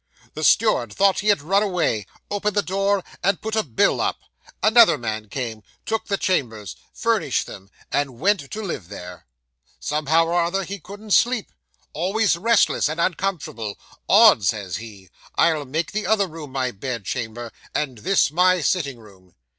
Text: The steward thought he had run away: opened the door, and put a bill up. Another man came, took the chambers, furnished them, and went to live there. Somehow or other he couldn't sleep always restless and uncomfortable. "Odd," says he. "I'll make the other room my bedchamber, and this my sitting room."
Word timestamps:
The 0.33 0.43
steward 0.43 0.91
thought 0.91 1.19
he 1.19 1.27
had 1.27 1.43
run 1.43 1.61
away: 1.61 2.07
opened 2.31 2.55
the 2.55 2.63
door, 2.63 3.03
and 3.23 3.39
put 3.39 3.55
a 3.55 3.61
bill 3.61 4.01
up. 4.01 4.17
Another 4.63 4.97
man 4.97 5.29
came, 5.29 5.61
took 5.85 6.07
the 6.07 6.17
chambers, 6.17 6.75
furnished 6.91 7.45
them, 7.45 7.69
and 7.91 8.19
went 8.19 8.49
to 8.49 8.63
live 8.63 8.89
there. 8.89 9.27
Somehow 9.79 10.25
or 10.25 10.41
other 10.43 10.63
he 10.63 10.79
couldn't 10.79 11.11
sleep 11.11 11.51
always 11.93 12.35
restless 12.35 12.89
and 12.89 12.99
uncomfortable. 12.99 13.77
"Odd," 14.09 14.43
says 14.43 14.77
he. 14.77 15.11
"I'll 15.35 15.65
make 15.65 15.91
the 15.91 16.07
other 16.07 16.25
room 16.25 16.51
my 16.51 16.71
bedchamber, 16.71 17.51
and 17.75 17.99
this 17.99 18.31
my 18.31 18.61
sitting 18.61 18.97
room." 18.97 19.35